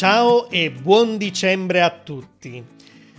[0.00, 2.64] Ciao e buon dicembre a tutti.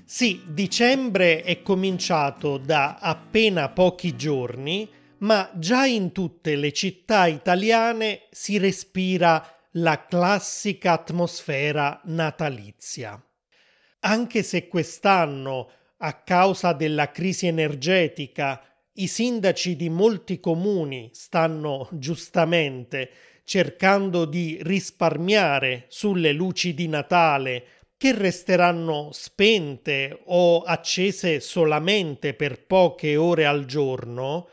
[0.04, 4.90] Sì, dicembre è cominciato da appena pochi giorni,
[5.20, 13.24] ma già in tutte le città italiane si respira la classica atmosfera natalizia.
[14.00, 18.60] Anche se quest'anno, a causa della crisi energetica,
[18.94, 23.12] i sindaci di molti comuni stanno giustamente
[23.44, 27.66] cercando di risparmiare sulle luci di Natale
[27.98, 34.50] che resteranno spente o accese solamente per poche ore al giorno,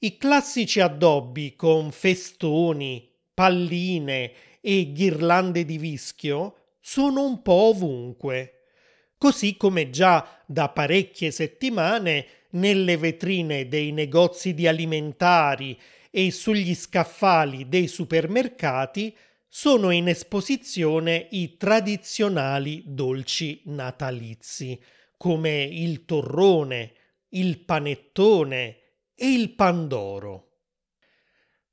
[0.00, 8.64] i classici addobbi con festoni, palline e ghirlande di vischio sono un po' ovunque.
[9.16, 15.78] Così come già da parecchie settimane nelle vetrine dei negozi di alimentari
[16.14, 19.16] e sugli scaffali dei supermercati
[19.48, 24.78] sono in esposizione i tradizionali dolci natalizi,
[25.16, 26.92] come il torrone,
[27.30, 28.76] il panettone
[29.14, 30.58] e il pandoro.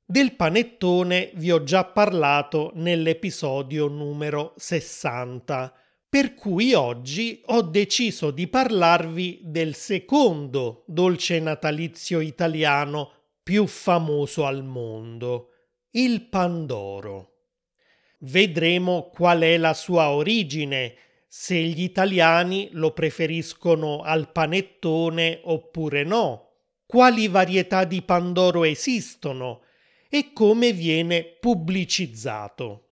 [0.06, 5.72] Del panettone vi ho già parlato nell'episodio numero 60,
[6.08, 14.64] per cui oggi ho deciso di parlarvi del secondo dolce natalizio italiano più famoso al
[14.64, 15.50] mondo,
[15.92, 17.28] il Pandoro.
[18.20, 20.94] Vedremo qual è la sua origine,
[21.26, 26.48] se gli italiani lo preferiscono al panettone oppure no,
[26.86, 29.62] quali varietà di Pandoro esistono
[30.08, 32.88] e come viene pubblicizzato.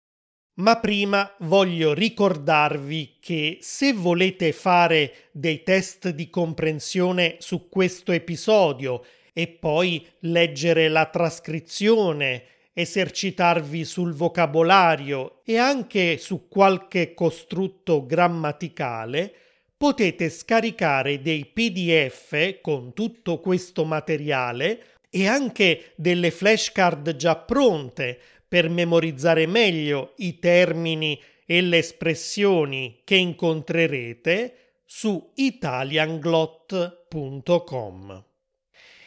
[0.57, 9.05] Ma prima voglio ricordarvi che se volete fare dei test di comprensione su questo episodio
[9.39, 19.35] e poi leggere la trascrizione, esercitarvi sul vocabolario e anche su qualche costrutto grammaticale,
[19.77, 28.19] potete scaricare dei PDF con tutto questo materiale e anche delle flashcard già pronte
[28.49, 38.25] per memorizzare meglio i termini e le espressioni che incontrerete su italianglot.com.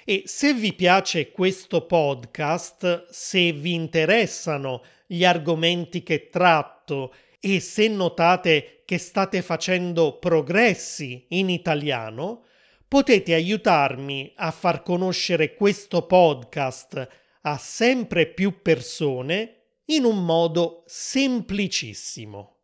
[0.10, 7.88] E se vi piace questo podcast, se vi interessano gli argomenti che tratto e se
[7.90, 12.46] notate che state facendo progressi in italiano,
[12.88, 17.08] potete aiutarmi a far conoscere questo podcast
[17.42, 22.62] a sempre più persone in un modo semplicissimo.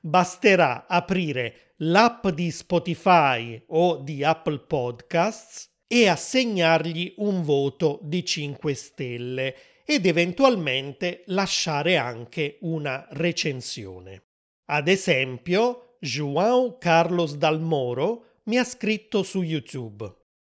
[0.00, 8.74] Basterà aprire l'app di Spotify o di Apple Podcasts e assegnargli un voto di 5
[8.74, 14.22] stelle ed eventualmente lasciare anche una recensione.
[14.66, 20.08] Ad esempio, João Carlos Dalmoro mi ha scritto su YouTube.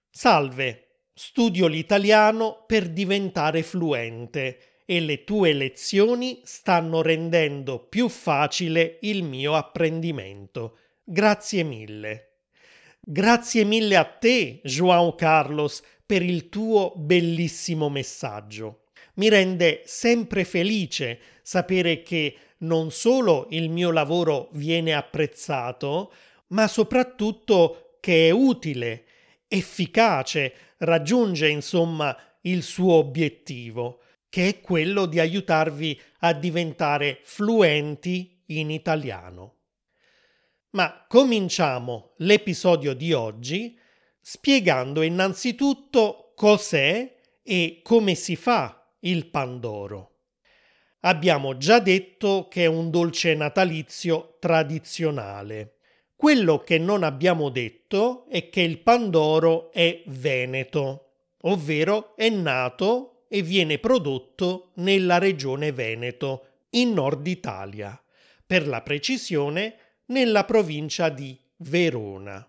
[0.09, 9.25] Salve, studio l'italiano per diventare fluente e le tue lezioni stanno rendendo più facile il
[9.25, 10.79] mio apprendimento.
[11.03, 12.34] Grazie mille.
[13.07, 18.85] Grazie mille a te, João Carlos, per il tuo bellissimo messaggio.
[19.17, 26.15] Mi rende sempre felice sapere che non solo il mio lavoro viene apprezzato,
[26.49, 29.05] ma soprattutto che è utile,
[29.49, 34.01] efficace, raggiunge insomma il suo obiettivo,
[34.31, 39.64] che è quello di aiutarvi a diventare fluenti in italiano.
[40.75, 43.79] Ma cominciamo l'episodio di oggi
[44.21, 50.11] spiegando innanzitutto cos'è e come si fa il Pandoro.
[51.01, 55.77] Abbiamo già detto che è un dolce natalizio tradizionale.
[56.17, 61.11] Quello che non abbiamo detto è che il Pandoro è veneto,
[61.43, 67.97] ovvero è nato e viene prodotto nella regione Veneto, in Nord Italia.
[68.45, 69.77] Per la precisione,
[70.07, 72.47] nella provincia di Verona.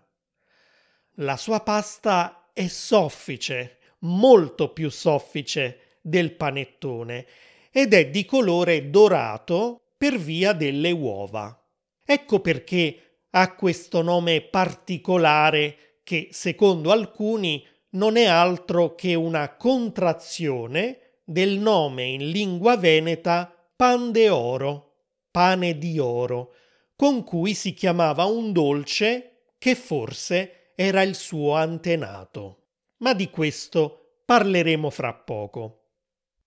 [1.20, 7.26] La sua pasta è soffice, molto più soffice del panettone
[7.70, 11.58] ed è di colore dorato per via delle uova.
[12.04, 21.20] Ecco perché ha questo nome particolare che, secondo alcuni, non è altro che una contrazione
[21.24, 24.94] del nome in lingua veneta pan de oro,
[25.30, 26.54] pane di oro,
[26.96, 32.64] con cui si chiamava un dolce che forse era il suo antenato.
[32.98, 35.82] Ma di questo parleremo fra poco.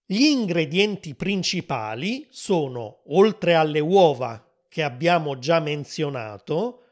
[0.06, 6.84] Gli ingredienti principali sono, oltre alle uova, che abbiamo già menzionato,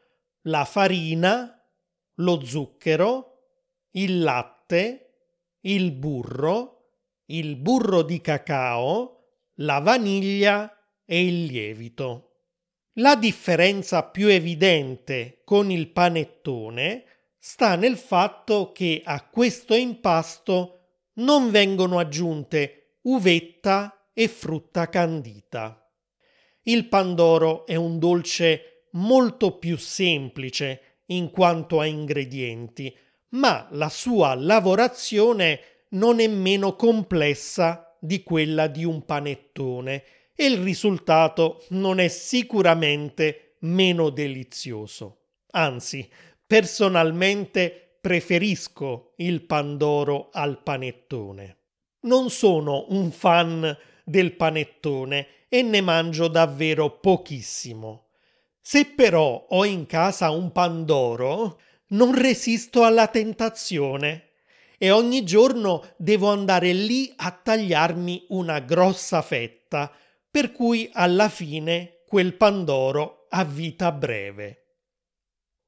[0.44, 1.60] la farina,
[2.16, 3.38] lo zucchero,
[3.92, 5.08] il latte,
[5.62, 6.78] il burro,
[7.26, 10.72] il burro di cacao, la vaniglia
[11.04, 12.27] e il lievito.
[13.00, 17.04] La differenza più evidente con il panettone
[17.38, 20.80] sta nel fatto che a questo impasto
[21.14, 25.88] non vengono aggiunte uvetta e frutta candita.
[26.64, 32.96] Il pandoro è un dolce molto più semplice in quanto a ingredienti,
[33.30, 40.04] ma la sua lavorazione non è meno complessa di quella di un panettone
[40.40, 45.22] e il risultato non è sicuramente meno delizioso.
[45.54, 46.08] Anzi,
[46.46, 51.58] personalmente preferisco il pandoro al panettone.
[52.02, 53.76] Non sono un fan
[54.06, 58.10] del panettone e ne mangio davvero pochissimo.
[58.62, 64.34] Se però ho in casa un pandoro, non resisto alla tentazione
[64.78, 69.92] e ogni giorno devo andare lì a tagliarmi una grossa fetta
[70.38, 74.66] per cui alla fine quel Pandoro ha vita breve.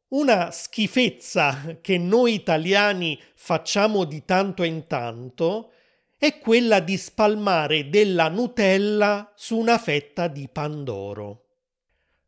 [0.09, 5.71] Una schifezza che noi italiani facciamo di tanto in tanto
[6.19, 11.45] è quella di spalmare della Nutella su una fetta di Pandoro.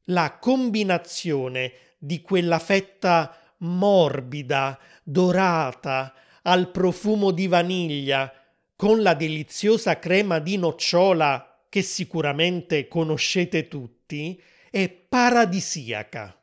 [0.06, 6.12] La combinazione di quella fetta morbida, dorata,
[6.42, 8.34] al profumo di vaniglia,
[8.76, 14.38] con la deliziosa crema di nocciola che sicuramente conoscete tutti,
[14.70, 16.38] è paradisiaca.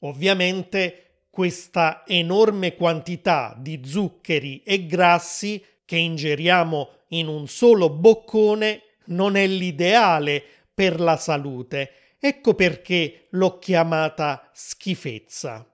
[0.00, 9.36] Ovviamente questa enorme quantità di zuccheri e grassi che ingeriamo in un solo boccone non
[9.36, 10.44] è l'ideale
[10.74, 12.16] per la salute.
[12.18, 15.66] Ecco perché l'ho chiamata schifezza.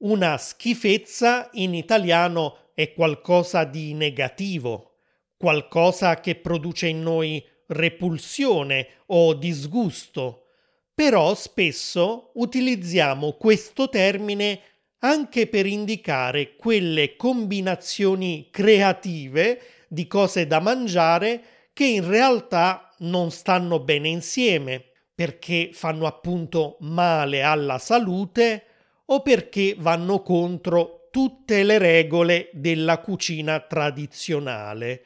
[0.00, 4.96] Una schifezza in italiano è qualcosa di negativo,
[5.34, 10.46] qualcosa che produce in noi repulsione o disgusto,
[10.94, 14.60] però spesso utilizziamo questo termine
[14.98, 21.42] anche per indicare quelle combinazioni creative di cose da mangiare
[21.72, 24.84] che in realtà non stanno bene insieme,
[25.14, 28.64] perché fanno appunto male alla salute
[29.06, 35.02] o perché vanno contro tutte le regole della cucina tradizionale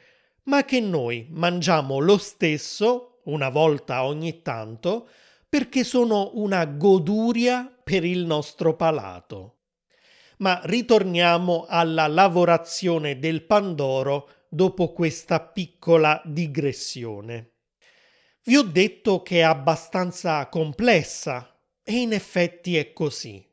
[0.47, 5.07] ma che noi mangiamo lo stesso, una volta ogni tanto,
[5.47, 9.55] perché sono una goduria per il nostro palato.
[10.37, 17.53] Ma ritorniamo alla lavorazione del Pandoro dopo questa piccola digressione.
[18.43, 23.45] Vi ho detto che è abbastanza complessa e in effetti è così.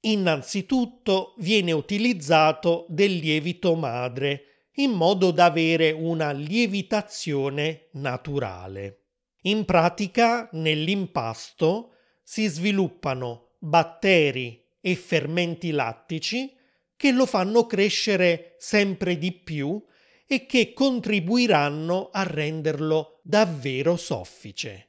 [0.00, 9.00] Innanzitutto viene utilizzato del lievito madre, in modo da avere una lievitazione naturale.
[9.42, 11.92] In pratica, nell'impasto
[12.22, 16.52] si sviluppano batteri e fermenti lattici
[16.96, 19.82] che lo fanno crescere sempre di più
[20.26, 24.88] e che contribuiranno a renderlo davvero soffice.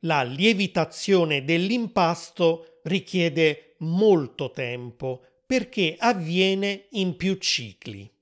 [0.00, 8.12] La lievitazione dell'impasto richiede molto tempo perché avviene in più cicli.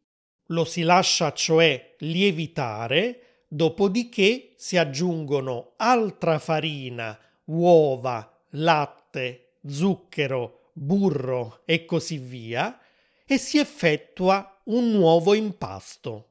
[0.48, 11.84] Lo si lascia cioè lievitare, dopodiché si aggiungono altra farina, uova, latte, zucchero, burro e
[11.84, 12.78] così via
[13.24, 16.30] e si effettua un nuovo impasto.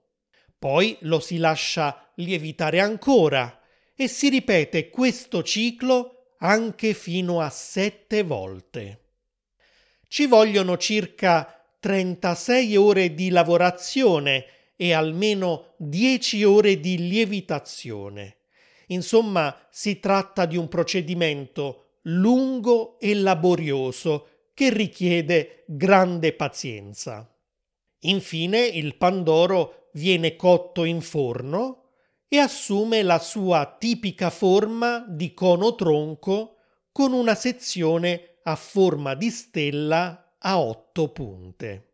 [0.60, 3.62] Poi lo si lascia lievitare ancora
[3.96, 9.00] e si ripete questo ciclo anche fino a sette volte.
[10.08, 14.46] Ci vogliono circa 36 ore di lavorazione
[14.78, 18.38] e almeno 10 ore di lievitazione.
[18.88, 27.30] Insomma, si tratta di un procedimento lungo e laborioso che richiede grande pazienza.
[28.04, 31.90] Infine il pandoro viene cotto in forno
[32.30, 36.60] e assume la sua tipica forma di cono tronco
[36.94, 41.90] con una sezione a forma di stella a otto punte.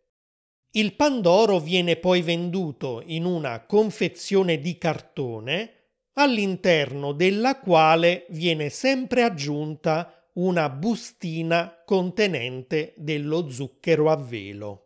[0.71, 5.73] Il Pandoro viene poi venduto in una confezione di cartone
[6.13, 14.85] all'interno della quale viene sempre aggiunta una bustina contenente dello zucchero a velo.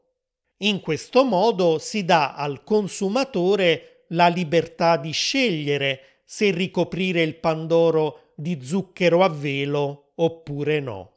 [0.57, 8.31] In questo modo si dà al consumatore la libertà di scegliere se ricoprire il Pandoro
[8.35, 11.12] di zucchero a velo oppure no.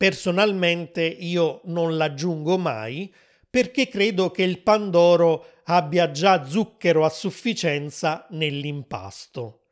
[0.00, 3.14] Personalmente io non l'aggiungo mai
[3.50, 9.64] perché credo che il pandoro abbia già zucchero a sufficienza nell'impasto.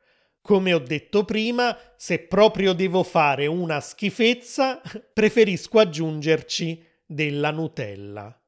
[0.42, 4.82] Come ho detto prima, se proprio devo fare una schifezza,
[5.14, 8.38] preferisco aggiungerci della Nutella.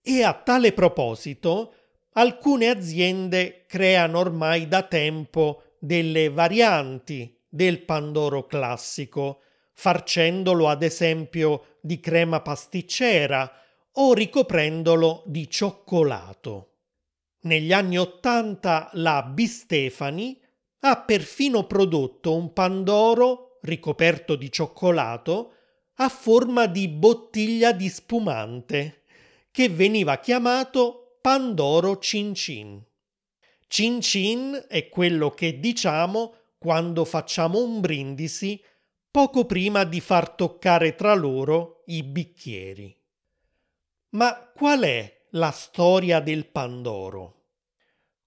[0.00, 1.74] E a tale proposito,
[2.12, 9.40] alcune aziende creano ormai da tempo delle varianti del Pandoro classico,
[9.74, 13.50] farcendolo ad esempio di crema pasticcera
[13.92, 16.70] o ricoprendolo di cioccolato.
[17.42, 20.40] Negli anni Ottanta la Bistefani
[20.80, 25.52] ha perfino prodotto un Pandoro ricoperto di cioccolato
[25.96, 29.02] a forma di bottiglia di spumante,
[29.50, 32.82] che veniva chiamato Pandoro Cin Cin.
[33.68, 38.60] Cin Cin è quello che diciamo quando facciamo un brindisi
[39.14, 43.00] poco prima di far toccare tra loro i bicchieri.
[44.08, 47.42] Ma qual è la storia del Pandoro?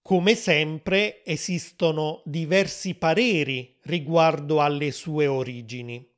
[0.02, 6.10] Come sempre esistono diversi pareri riguardo alle sue origini.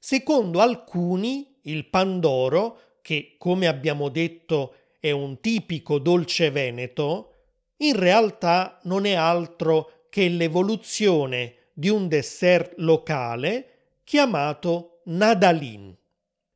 [0.00, 7.34] Secondo alcuni, il Pandoro, che come abbiamo detto è un tipico dolce veneto,
[7.76, 13.74] in realtà non è altro che l'evoluzione di un dessert locale
[14.08, 15.94] chiamato Nadalin.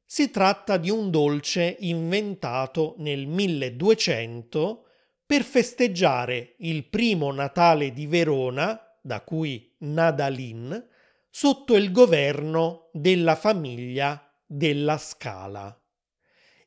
[0.07, 4.87] Si tratta di un dolce inventato nel 1200
[5.27, 10.83] per festeggiare il primo Natale di Verona, da cui Nadalin,
[11.29, 15.79] sotto il governo della famiglia della Scala.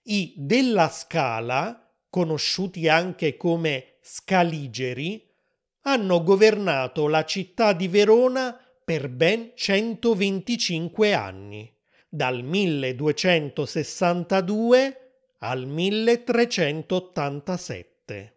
[0.04, 5.34] I della Scala, conosciuti anche come Scaligeri,
[5.82, 11.74] hanno governato la città di Verona per ben 125 anni
[12.08, 15.00] dal 1262
[15.39, 18.36] al 1387.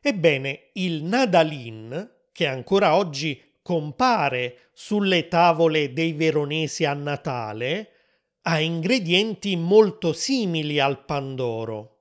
[0.00, 7.90] Ebbene, il Nadalin, che ancora oggi compare sulle tavole dei veronesi a Natale,
[8.42, 11.98] ha ingredienti molto simili al Pandoro.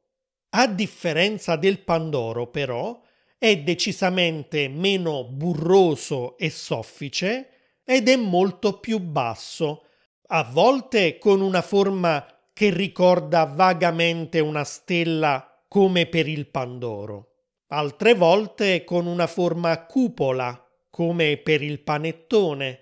[0.52, 3.02] A differenza del Pandoro, però,
[3.38, 7.50] è decisamente meno burroso e soffice
[7.86, 9.84] ed è molto più basso
[10.28, 17.34] a volte con una forma che ricorda vagamente una stella come per il Pandoro,
[17.68, 22.80] altre volte con una forma cupola come per il panettone,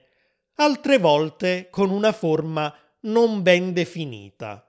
[0.56, 4.66] altre volte con una forma non ben definita.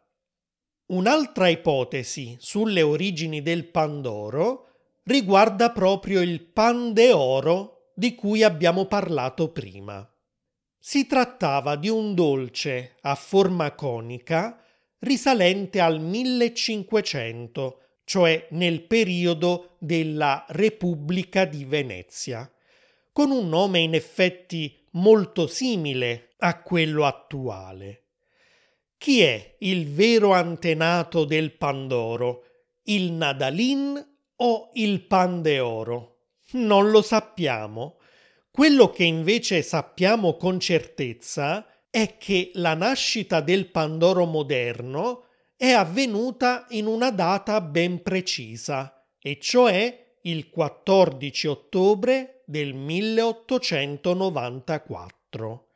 [0.87, 4.69] Un'altra ipotesi sulle origini del Pandoro
[5.05, 10.09] riguarda proprio il pan de oro di cui abbiamo parlato prima.
[10.87, 14.63] Si trattava di un dolce a forma conica
[14.99, 22.53] risalente al 1500, cioè nel periodo della Repubblica di Venezia,
[23.13, 28.03] con un nome in effetti molto simile a quello attuale.
[28.99, 32.43] Chi è il vero antenato del Pandoro?
[32.83, 36.19] Il Nadalin o il Pan de Oro?
[36.51, 38.01] Non lo sappiamo
[38.55, 45.25] quello che invece sappiamo con certezza è che la nascita del Pandoro moderno
[45.57, 55.67] è avvenuta in una data ben precisa, e cioè il 14 ottobre del 1894,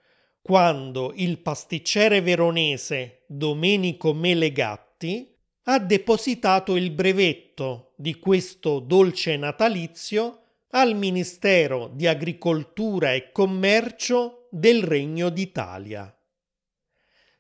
[0.41, 10.95] quando il pasticcere veronese Domenico Melegatti ha depositato il brevetto di questo dolce natalizio al
[10.95, 16.15] Ministero di Agricoltura e Commercio del Regno d'Italia.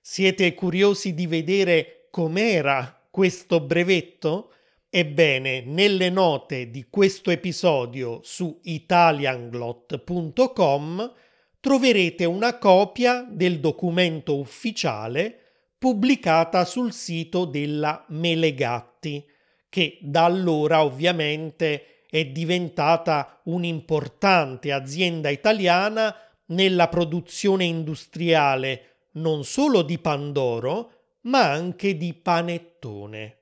[0.00, 4.54] Siete curiosi di vedere com'era questo brevetto?
[4.88, 11.12] Ebbene, nelle note di questo episodio su italianglot.com
[11.60, 15.38] troverete una copia del documento ufficiale
[15.76, 19.22] pubblicata sul sito della Melegatti,
[19.68, 26.14] che da allora ovviamente è diventata un'importante azienda italiana
[26.46, 33.36] nella produzione industriale non solo di Pandoro, ma anche di panettone.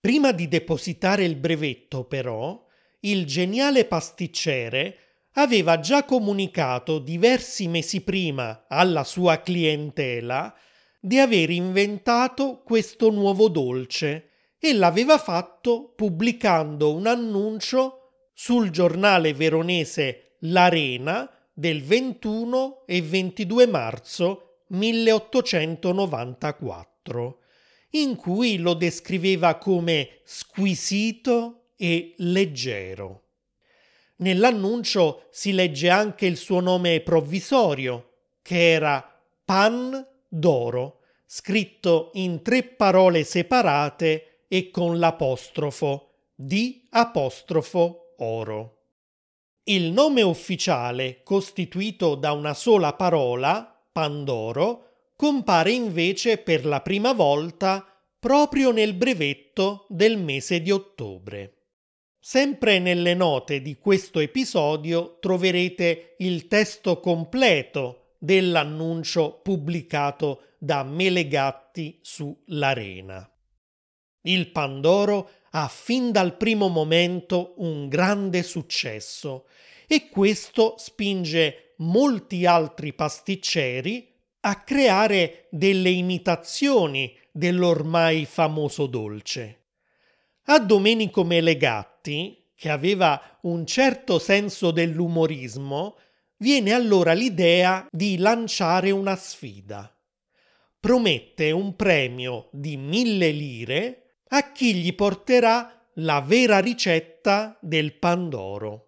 [0.00, 2.64] Prima di depositare il brevetto, però,
[3.00, 4.96] il geniale pasticcere
[5.34, 10.54] aveva già comunicato diversi mesi prima alla sua clientela
[11.00, 14.27] di aver inventato questo nuovo dolce
[14.58, 24.60] e l'aveva fatto pubblicando un annuncio sul giornale veronese L'Arena del 21 e 22 marzo
[24.68, 27.38] 1894,
[27.90, 33.22] in cui lo descriveva come squisito e leggero.
[34.16, 42.64] Nell'annuncio si legge anche il suo nome provvisorio, che era Pan d'oro, scritto in tre
[42.64, 48.76] parole separate e con l'apostrofo di apostrofo oro.
[49.64, 57.84] Il nome ufficiale, costituito da una sola parola, Pandoro, compare invece per la prima volta
[58.18, 61.54] proprio nel brevetto del mese di ottobre.
[62.18, 72.36] Sempre nelle note di questo episodio troverete il testo completo dell'annuncio pubblicato da Melegatti su
[72.46, 73.30] L'Arena.
[74.22, 79.46] Il Pandoro ha fin dal primo momento un grande successo
[79.86, 89.62] e questo spinge molti altri pasticceri a creare delle imitazioni dell'ormai famoso dolce.
[90.44, 95.96] A Domenico Melegatti, che aveva un certo senso dell'umorismo,
[96.38, 99.92] viene allora l'idea di lanciare una sfida.
[100.80, 108.84] Promette un premio di mille lire a chi gli porterà la vera ricetta del Pandoro.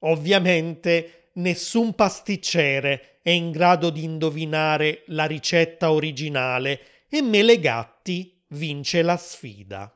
[0.00, 9.16] Ovviamente nessun pasticcere è in grado di indovinare la ricetta originale e Melegatti vince la
[9.16, 9.90] sfida.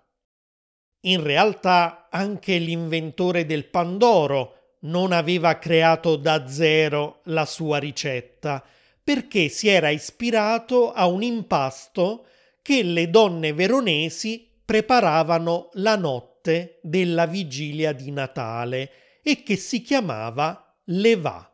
[1.03, 8.65] In realtà anche l'inventore del Pandoro non aveva creato da zero la sua ricetta,
[9.03, 12.27] perché si era ispirato a un impasto
[12.63, 18.91] che le donne veronesi preparavano la notte della vigilia di Natale
[19.23, 21.51] e che si chiamava levà.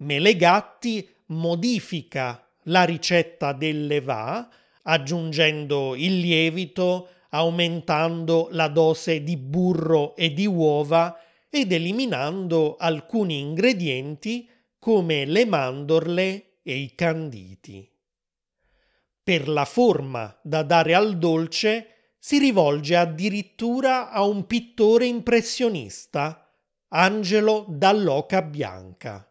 [0.00, 4.46] Melegatti modifica la ricetta del levà
[4.82, 14.46] aggiungendo il lievito, aumentando la dose di burro e di uova ed eliminando alcuni ingredienti
[14.78, 17.90] come le mandorle e i canditi.
[19.22, 21.86] Per la forma da dare al dolce
[22.24, 26.48] si rivolge addirittura a un pittore impressionista,
[26.90, 29.28] Angelo Dall'Oca Bianca.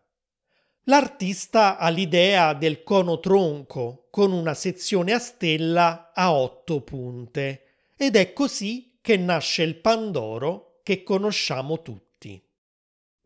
[0.83, 7.61] L'artista ha l'idea del cono tronco con una sezione a stella a otto punte
[7.95, 12.45] ed è così che nasce il Pandoro che conosciamo tutti.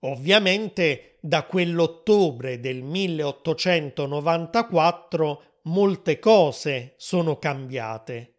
[0.01, 8.34] Ovviamente da quell'ottobre del 1894 molte cose sono cambiate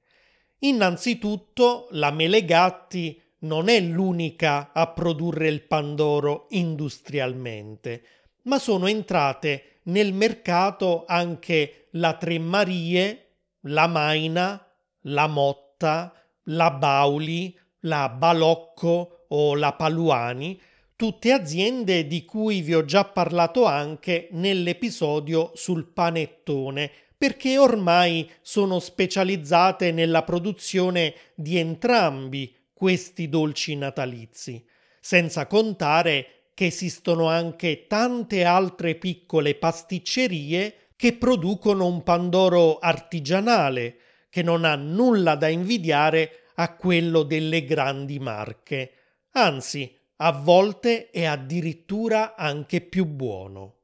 [0.66, 8.02] Innanzitutto la Melegatti non è l'unica a produrre il Pandoro industrialmente,
[8.42, 14.60] ma sono entrate nel mercato anche la Tre Marie, la Maina,
[15.02, 16.12] la Motta,
[16.46, 20.60] la Bauli, la Balocco o la Paluani,
[20.96, 26.90] tutte aziende di cui vi ho già parlato anche nell'episodio sul panettone
[27.26, 34.64] perché ormai sono specializzate nella produzione di entrambi questi dolci natalizi,
[35.00, 43.96] senza contare che esistono anche tante altre piccole pasticcerie che producono un pandoro artigianale
[44.30, 48.92] che non ha nulla da invidiare a quello delle grandi marche,
[49.32, 53.78] anzi a volte è addirittura anche più buono.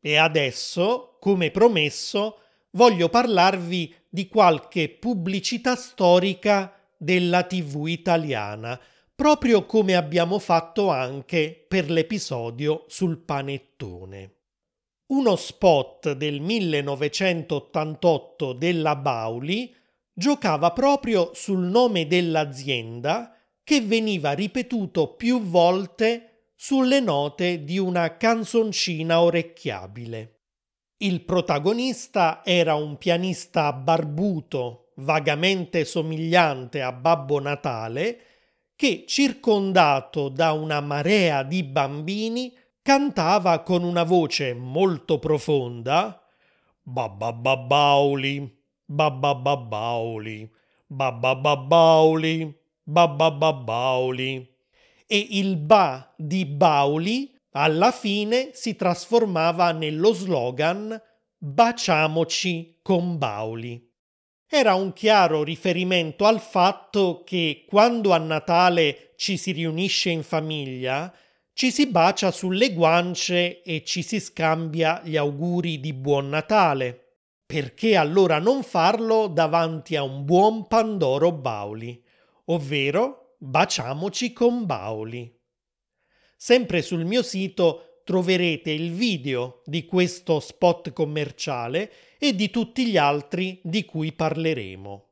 [0.00, 2.40] E adesso, come promesso,
[2.76, 8.78] voglio parlarvi di qualche pubblicità storica della TV italiana,
[9.14, 14.34] proprio come abbiamo fatto anche per l'episodio sul panettone.
[15.06, 19.74] Uno spot del 1988 della Bauli
[20.12, 23.34] giocava proprio sul nome dell'azienda
[23.64, 30.35] che veniva ripetuto più volte sulle note di una canzoncina orecchiabile.
[30.98, 38.20] Il protagonista era un pianista barbuto, vagamente somigliante a Babbo Natale,
[38.74, 46.20] che, circondato da una marea di bambini, cantava con una voce molto profonda
[46.88, 48.48] Babba babbauli,
[48.86, 50.48] babba babbauli,
[50.86, 52.54] babba babbauli,
[52.84, 54.54] babba babbauli.
[55.04, 61.00] E il ba di Bauli alla fine si trasformava nello slogan
[61.38, 63.82] Baciamoci con Bauli.
[64.46, 71.12] Era un chiaro riferimento al fatto che quando a Natale ci si riunisce in famiglia
[71.54, 77.14] ci si bacia sulle guance e ci si scambia gli auguri di buon Natale.
[77.46, 82.02] Perché allora non farlo davanti a un buon Pandoro Bauli,
[82.46, 85.35] ovvero baciamoci con Bauli.
[86.36, 92.96] Sempre sul mio sito troverete il video di questo spot commerciale e di tutti gli
[92.96, 95.08] altri di cui parleremo.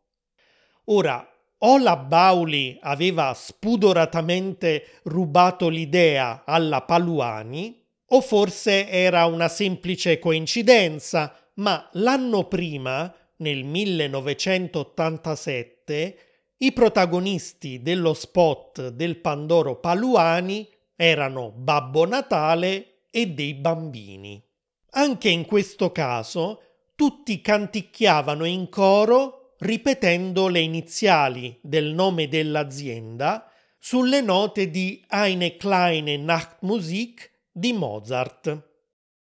[0.85, 10.19] Ora, o la Bauli aveva spudoratamente rubato l'idea alla Paluani, o forse era una semplice
[10.19, 16.19] coincidenza, ma l'anno prima, nel 1987,
[16.59, 24.43] i protagonisti dello spot del Pandoro Paluani erano Babbo Natale e dei bambini.
[24.91, 26.61] Anche in questo caso
[26.95, 36.17] tutti canticchiavano in coro ripetendo le iniziali del nome dell'azienda sulle note di Eine kleine
[36.17, 38.71] Nachtmusik di Mozart.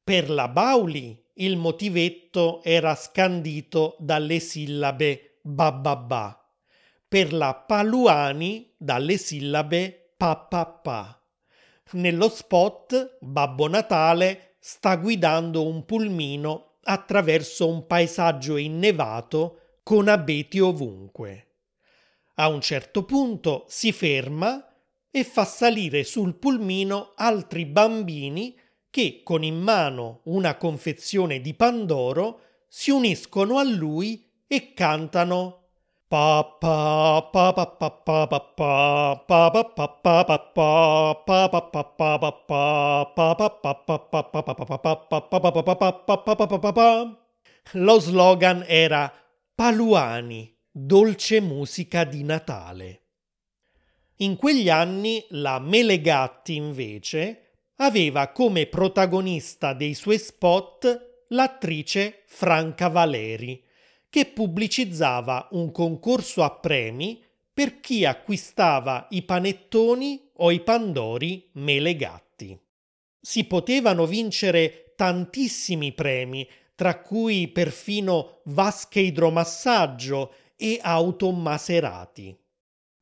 [0.02, 6.38] Per la Bauli il motivetto era scandito dalle sillabe bababà,
[7.08, 11.15] per la Paluani dalle sillabe papapà.
[11.92, 21.46] Nello spot Babbo Natale sta guidando un pulmino attraverso un paesaggio innevato con abeti ovunque.
[22.34, 24.66] A un certo punto si ferma
[25.08, 28.58] e fa salire sul pulmino altri bambini
[28.90, 35.65] che, con in mano una confezione di Pandoro, si uniscono a lui e cantano
[47.72, 49.12] lo slogan era
[49.54, 53.00] Paluani, dolce musica di Natale.
[54.18, 63.65] In quegli anni la Melegatti, invece, aveva come protagonista dei suoi spot l'attrice Franca Valeri,
[64.16, 72.58] che pubblicizzava un concorso a premi per chi acquistava i panettoni o i pandori Melegatti.
[73.20, 82.34] Si potevano vincere tantissimi premi tra cui perfino vasche idromassaggio e auto maserati.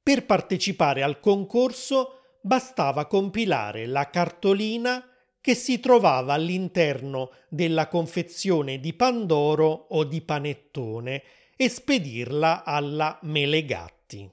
[0.03, 5.00] Per partecipare al concorso bastava compilare la cartolina
[5.44, 11.22] che si trovava all'interno della confezione di Pandoro o di panettone
[11.54, 14.26] e spedirla alla Melegatti.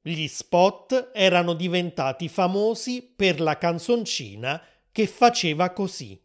[0.00, 4.58] Gli spot erano diventati famosi per la canzoncina
[4.90, 6.18] che faceva così.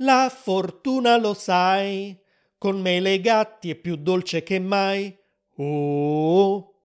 [0.00, 2.20] La fortuna lo sai,
[2.58, 5.16] con me le gatti è più dolce che mai.
[5.56, 6.82] Oh.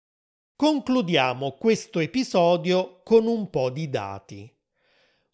[0.58, 4.55] Concludiamo questo episodio con un po' di dati.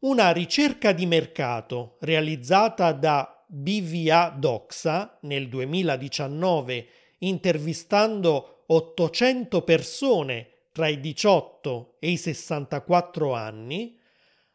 [0.02, 6.88] Una ricerca di mercato realizzata da BVA Doxa nel 2019
[7.20, 13.96] intervistando 800 persone tra i 18 e i 64 anni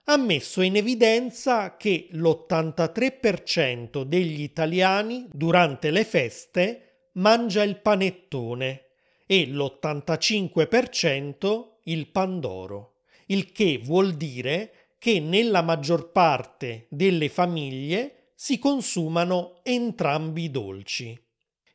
[0.07, 8.87] ha messo in evidenza che l'83% degli italiani durante le feste mangia il panettone
[9.25, 12.95] e l'85% il pandoro,
[13.27, 14.73] il che vuol dire
[15.07, 21.16] che nella maggior parte delle famiglie si consumano entrambi i dolci.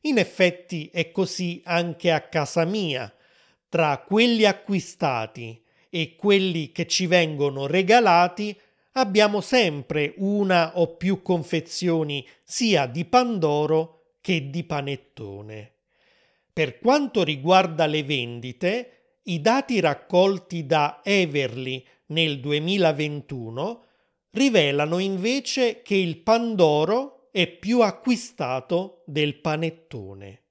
[0.01, 3.09] In effetti è così anche a casa mia.
[3.69, 8.53] Tra quelli acquistati e quelli che ci vengono regalati
[8.95, 15.75] abbiamo sempre una o più confezioni sia di Pandoro che di panettone.
[16.51, 23.83] Per quanto riguarda le vendite, i dati raccolti da Everly nel 2021
[24.31, 30.43] rivelano invece che il Pandoro è più acquistato del panettone.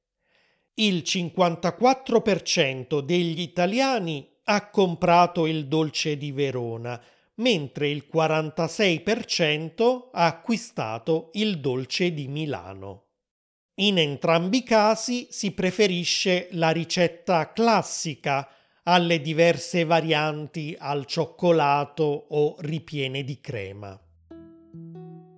[0.75, 7.01] Il 54% degli italiani ha comprato il dolce di Verona,
[7.37, 13.05] mentre il 46% ha acquistato il dolce di Milano.
[13.81, 18.49] In entrambi i casi si preferisce la ricetta classica
[18.92, 23.96] alle diverse varianti al cioccolato o ripiene di crema.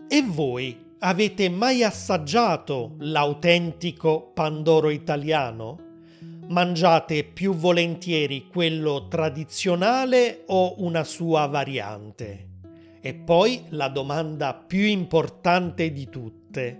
[0.08, 5.90] E voi avete mai assaggiato l'autentico Pandoro italiano?
[6.48, 12.48] mangiate più volentieri quello tradizionale o una sua variante?
[13.00, 16.78] E poi la domanda più importante di tutte.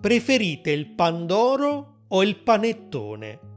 [0.00, 3.55] Preferite il pandoro o il panettone?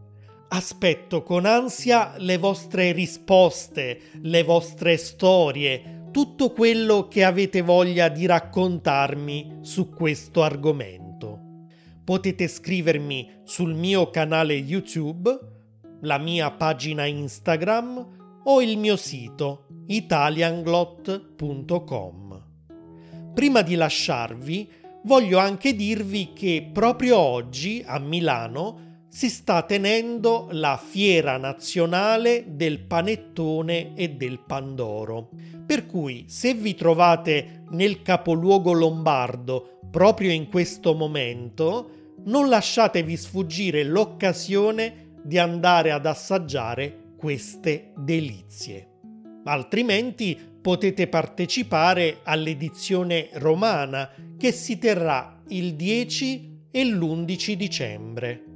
[0.51, 8.25] Aspetto con ansia le vostre risposte, le vostre storie, tutto quello che avete voglia di
[8.25, 11.67] raccontarmi su questo argomento.
[12.03, 15.38] Potete scrivermi sul mio canale YouTube,
[16.01, 22.43] la mia pagina Instagram o il mio sito italianglot.com.
[23.35, 24.67] Prima di lasciarvi,
[25.03, 32.79] voglio anche dirvi che proprio oggi a Milano si sta tenendo la fiera nazionale del
[32.79, 35.29] panettone e del pandoro.
[35.65, 43.83] Per cui se vi trovate nel capoluogo lombardo proprio in questo momento, non lasciatevi sfuggire
[43.83, 48.87] l'occasione di andare ad assaggiare queste delizie.
[49.45, 58.48] Altrimenti potete partecipare all'edizione romana che si terrà il 10 e l'11 dicembre.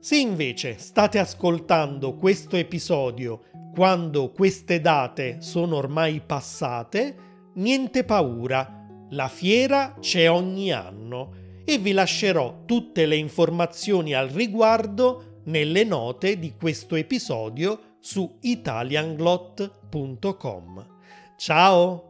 [0.00, 3.42] Se invece state ascoltando questo episodio
[3.74, 7.16] quando queste date sono ormai passate,
[7.54, 11.34] niente paura, la fiera c'è ogni anno
[11.64, 20.86] e vi lascerò tutte le informazioni al riguardo nelle note di questo episodio su italianglot.com.
[21.36, 22.07] Ciao!